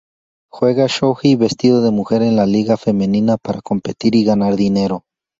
[0.51, 5.03] Juega shoji vestido de mujer en la liga femenina para competir y ganar dinero.